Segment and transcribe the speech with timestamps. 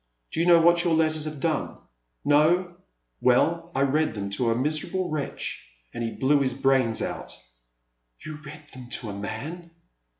[0.31, 1.77] Do you know what your letters have done?
[2.25, 2.75] No?
[3.21, 7.37] Well I read them to a miserable wretch and he blew his brains out!"
[8.25, 9.69] You read them to a man